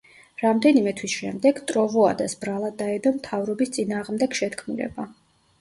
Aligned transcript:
რამდენიმე 0.43 0.93
თვის 1.01 1.11
შემდეგ, 1.17 1.59
ტროვოადას 1.71 2.35
ბრალად 2.45 2.79
დაედო 2.81 3.15
მთავრობის 3.19 3.73
წინააღმდეგ 3.77 4.39
შეთქმულება. 4.41 5.11